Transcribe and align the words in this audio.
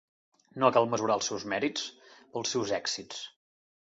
No 0.61 0.69
cal 0.77 0.87
mesurar 0.93 1.17
els 1.21 1.29
seus 1.31 1.45
mèrits 1.53 1.85
pels 2.33 2.55
seus 2.57 2.73
èxits. 2.79 3.21